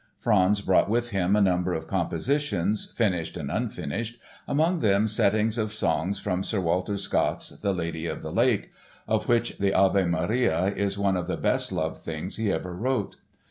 [0.17, 5.71] Franz brought with him a number of compositions, finished and unfinished, among them settings of
[5.71, 8.71] songs from Sir Walter Scott's The Lady of the Lake,
[9.07, 13.17] of which the Ave Maria is one of the best loved things he ever wrote.